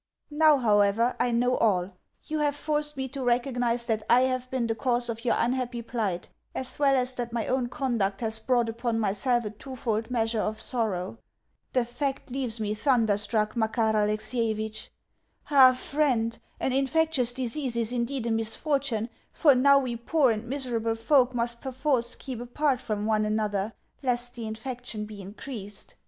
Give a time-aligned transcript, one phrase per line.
[0.31, 1.91] Now, however, I know all.
[2.23, 5.83] You have forced me to recognise that I have been the cause of your unhappy
[5.83, 10.39] plight, as well as that my own conduct has brought upon myself a twofold measure
[10.39, 11.19] of sorrow.
[11.73, 14.89] The fact leaves me thunderstruck, Makar Alexievitch.
[15.51, 20.95] Ah, friend, an infectious disease is indeed a misfortune, for now we poor and miserable
[20.95, 23.71] folk must perforce keep apart from one another,
[24.01, 25.93] lest the infection be increased.